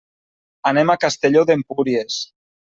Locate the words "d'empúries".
1.53-2.21